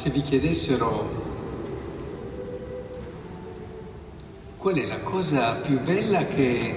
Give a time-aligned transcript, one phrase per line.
[0.00, 1.10] se vi chiedessero
[4.56, 6.74] qual è la cosa più bella che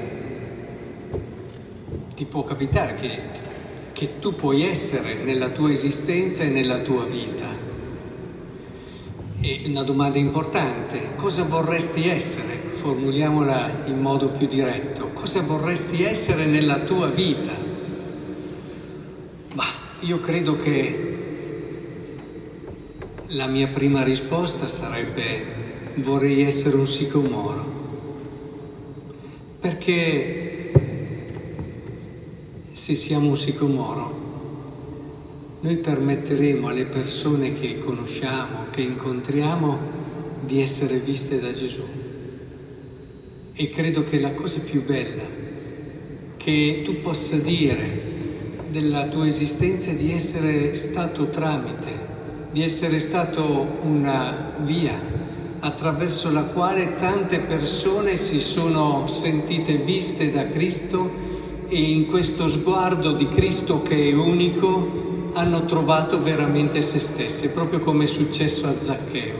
[2.16, 3.22] ti può capitare, che,
[3.94, 7.48] che tu puoi essere nella tua esistenza e nella tua vita.
[9.40, 12.56] È una domanda importante, cosa vorresti essere?
[12.56, 17.54] Formuliamola in modo più diretto, cosa vorresti essere nella tua vita?
[19.54, 19.66] Ma
[20.02, 21.13] io credo che
[23.34, 25.62] la mia prima risposta sarebbe
[25.96, 27.66] vorrei essere un sicomoro,
[29.60, 30.72] perché
[32.74, 34.22] se siamo un sicomoro,
[35.62, 40.02] noi permetteremo alle persone che conosciamo, che incontriamo,
[40.46, 41.84] di essere viste da Gesù.
[43.54, 45.24] E credo che la cosa più bella
[46.38, 48.12] che tu possa dire
[48.70, 52.13] della tua esistenza è di essere stato tramite,
[52.54, 54.96] di essere stato una via
[55.60, 61.10] attraverso la quale tante persone si sono sentite viste da Cristo
[61.68, 67.80] e in questo sguardo di Cristo che è unico hanno trovato veramente se stesse, proprio
[67.80, 69.36] come è successo a Zaccheo,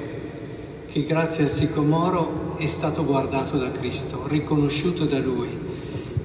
[0.92, 5.50] che grazie al sicomoro è stato guardato da Cristo, riconosciuto da Lui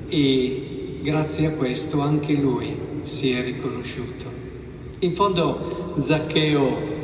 [0.09, 4.25] e grazie a questo anche Lui si è riconosciuto.
[5.01, 6.97] In fondo Zaccheo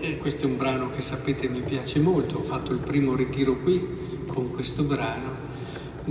[0.00, 3.56] e questo è un brano che sapete mi piace molto, ho fatto il primo ritiro
[3.60, 3.80] qui
[4.26, 5.46] con questo brano.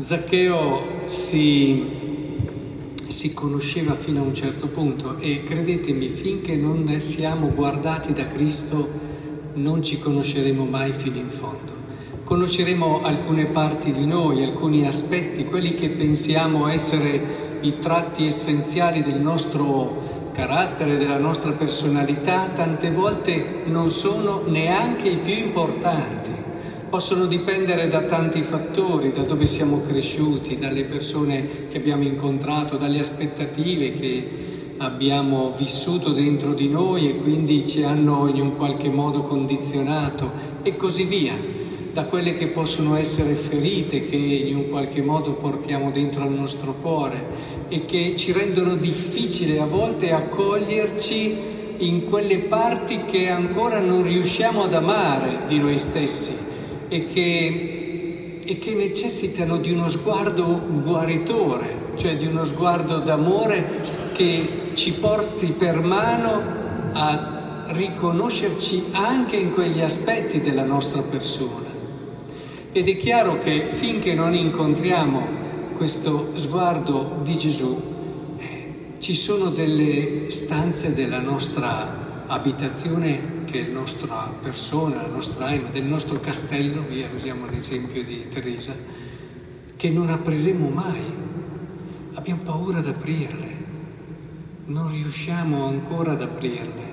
[0.01, 8.13] Zaccheo si, si conosceva fino a un certo punto e credetemi, finché non siamo guardati
[8.13, 8.89] da Cristo
[9.55, 11.75] non ci conosceremo mai fino in fondo.
[12.23, 19.19] Conosceremo alcune parti di noi, alcuni aspetti, quelli che pensiamo essere i tratti essenziali del
[19.19, 26.29] nostro carattere, della nostra personalità, tante volte non sono neanche i più importanti.
[26.87, 32.99] Possono dipendere da tanti fattori, da dove siamo cresciuti, dalle persone che abbiamo incontrato, dalle
[32.99, 34.29] aspettative che
[34.77, 40.31] abbiamo vissuto dentro di noi e quindi ci hanno in un qualche modo condizionato
[40.61, 41.33] e così via,
[41.97, 46.75] da quelle che possono essere ferite che in un qualche modo portiamo dentro al nostro
[46.79, 51.35] cuore e che ci rendono difficile a volte accoglierci
[51.77, 56.37] in quelle parti che ancora non riusciamo ad amare di noi stessi
[56.87, 63.81] e che, e che necessitano di uno sguardo guaritore, cioè di uno sguardo d'amore
[64.13, 66.43] che ci porti per mano
[66.93, 71.66] a riconoscerci anche in quegli aspetti della nostra persona.
[72.77, 75.27] Ed è chiaro che finché non incontriamo
[75.77, 77.75] questo sguardo di Gesù,
[78.37, 85.47] eh, ci sono delle stanze della nostra abitazione che è la nostra persona, la nostra
[85.47, 88.75] anima, del nostro castello, via, usiamo l'esempio di Teresa,
[89.75, 91.01] che non apriremo mai.
[92.13, 93.55] Abbiamo paura ad aprirle,
[94.65, 96.83] non riusciamo ancora ad aprirle.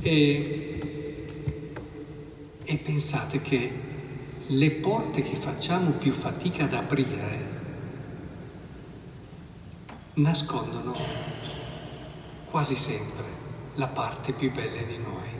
[0.00, 1.24] E,
[2.62, 3.81] e pensate che
[4.54, 7.60] le porte che facciamo più fatica ad aprire
[10.14, 10.94] nascondono
[12.50, 13.24] quasi sempre
[13.76, 15.30] la parte più bella di noi.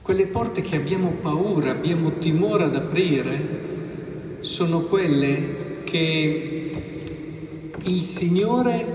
[0.00, 6.70] Quelle porte che abbiamo paura, abbiamo timore ad aprire, sono quelle che
[7.82, 8.86] il Signore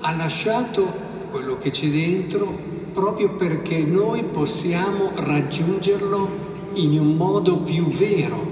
[0.00, 2.46] ha lasciato quello che c'è dentro
[2.92, 8.46] proprio perché noi possiamo raggiungerlo in un modo più vero,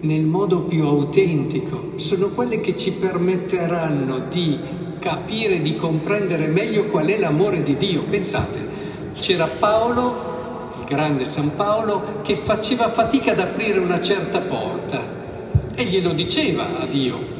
[0.00, 4.58] nel modo più autentico, sono quelle che ci permetteranno di
[4.98, 8.02] capire, di comprendere meglio qual è l'amore di Dio.
[8.02, 8.58] Pensate,
[9.14, 15.18] c'era Paolo, il grande San Paolo, che faceva fatica ad aprire una certa porta
[15.74, 17.38] e glielo diceva a Dio.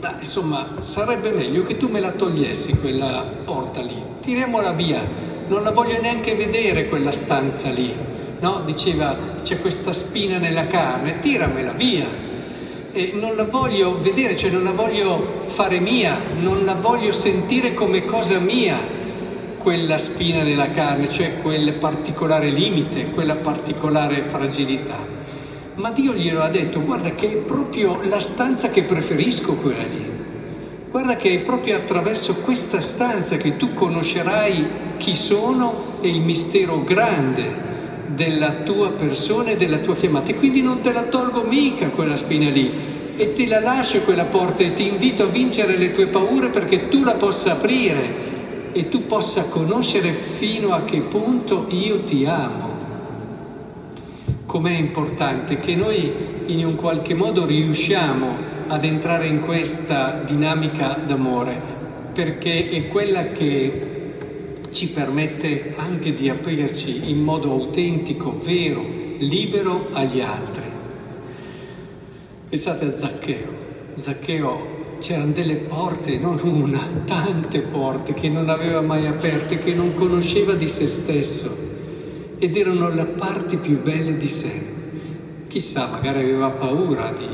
[0.00, 5.02] Ma insomma, sarebbe meglio che tu me la togliessi quella porta lì, tiriamola via,
[5.48, 8.62] non la voglio neanche vedere quella stanza lì no?
[8.64, 12.24] diceva c'è questa spina nella carne, tiramela via.
[12.92, 17.74] E non la voglio vedere, cioè non la voglio fare mia, non la voglio sentire
[17.74, 18.78] come cosa mia,
[19.58, 24.96] quella spina nella carne, cioè quel particolare limite, quella particolare fragilità.
[25.74, 30.14] Ma Dio glielo ha detto, guarda che è proprio la stanza che preferisco quella lì.
[30.90, 34.66] Guarda che è proprio attraverso questa stanza che tu conoscerai
[34.96, 37.75] chi sono e il mistero grande
[38.08, 40.30] della tua persona e della tua chiamata.
[40.30, 44.24] E quindi non te la tolgo mica quella spina lì e te la lascio quella
[44.24, 48.34] porta e ti invito a vincere le tue paure perché tu la possa aprire
[48.72, 52.74] e tu possa conoscere fino a che punto io ti amo.
[54.44, 56.12] Com'è importante che noi
[56.46, 61.58] in un qualche modo riusciamo ad entrare in questa dinamica d'amore,
[62.12, 63.95] perché è quella che
[64.70, 68.84] ci permette anche di aprirci in modo autentico, vero,
[69.18, 70.64] libero agli altri.
[72.48, 73.64] Pensate a Zaccheo.
[73.98, 79.94] Zaccheo c'erano delle porte, non una, tante porte che non aveva mai aperte, che non
[79.94, 81.64] conosceva di se stesso
[82.38, 84.74] ed erano le parti più belle di sé.
[85.48, 87.26] Chissà, magari aveva paura di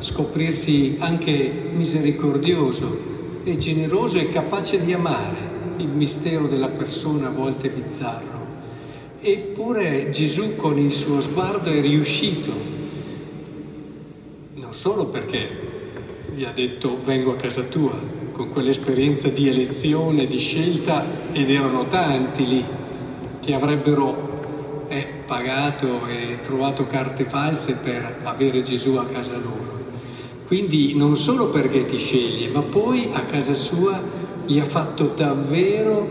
[0.00, 3.06] scoprirsi anche misericordioso
[3.44, 8.46] e generoso e capace di amare il mistero della persona a volte bizzarro.
[9.20, 12.52] Eppure Gesù con il suo sguardo è riuscito,
[14.54, 15.48] non solo perché
[16.34, 17.98] gli ha detto vengo a casa tua,
[18.32, 22.64] con quell'esperienza di elezione, di scelta, ed erano tanti lì
[23.40, 29.76] che avrebbero eh, pagato e trovato carte false per avere Gesù a casa loro.
[30.46, 34.00] Quindi non solo perché ti sceglie, ma poi a casa sua
[34.48, 36.08] gli ha fatto davvero,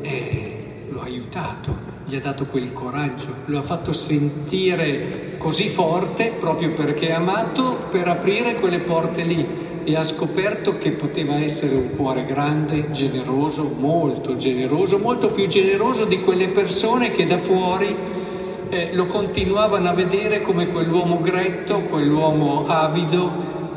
[0.00, 1.76] eh, lo ha aiutato,
[2.06, 7.78] gli ha dato quel coraggio, lo ha fatto sentire così forte proprio perché è amato
[7.88, 9.46] per aprire quelle porte lì
[9.84, 16.04] e ha scoperto che poteva essere un cuore grande, generoso, molto generoso, molto più generoso
[16.04, 17.94] di quelle persone che da fuori
[18.70, 23.30] eh, lo continuavano a vedere come quell'uomo gretto, quell'uomo avido,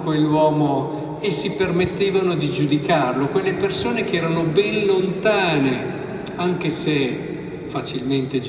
[0.04, 8.42] quell'uomo e si permettevano di giudicarlo, quelle persone che erano ben lontane, anche se facilmente,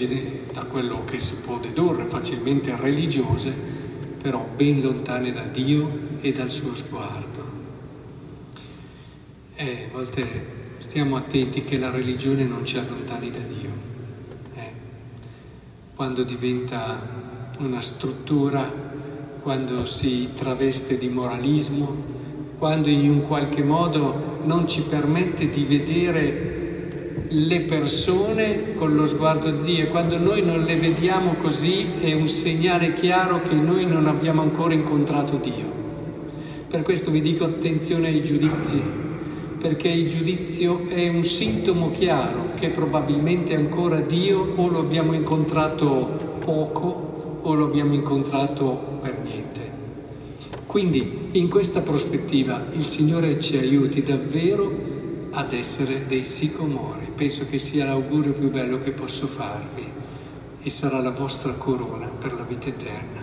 [0.53, 3.53] da quello che si può dedurre, facilmente religiose,
[4.21, 7.51] però ben lontane da Dio e dal suo sguardo.
[9.55, 10.47] E a volte
[10.79, 13.71] stiamo attenti che la religione non ci allontani da Dio.
[14.55, 14.71] Eh?
[15.95, 18.91] Quando diventa una struttura
[19.43, 22.21] quando si traveste di moralismo,
[22.63, 29.51] quando in un qualche modo non ci permette di vedere le persone con lo sguardo
[29.51, 29.89] di Dio.
[29.89, 34.75] Quando noi non le vediamo così è un segnale chiaro che noi non abbiamo ancora
[34.75, 35.73] incontrato Dio.
[36.69, 38.81] Per questo vi dico attenzione ai giudizi,
[39.61, 46.37] perché il giudizio è un sintomo chiaro che probabilmente ancora Dio o lo abbiamo incontrato
[46.39, 49.72] poco o lo abbiamo incontrato per niente.
[50.73, 54.73] Quindi in questa prospettiva il Signore ci aiuti davvero
[55.33, 57.09] ad essere dei sicomori.
[57.15, 59.87] Penso che sia l'augurio più bello che posso farvi
[60.63, 63.22] e sarà la vostra corona per la vita eterna.